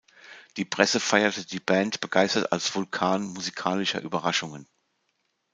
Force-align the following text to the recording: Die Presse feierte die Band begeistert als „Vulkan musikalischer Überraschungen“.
Die 0.57 0.65
Presse 0.65 0.99
feierte 0.99 1.45
die 1.45 1.59
Band 1.59 2.01
begeistert 2.01 2.51
als 2.51 2.73
„Vulkan 2.73 3.21
musikalischer 3.21 4.01
Überraschungen“. 4.01 4.67